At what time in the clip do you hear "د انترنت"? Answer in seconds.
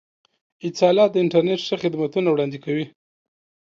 1.11-1.59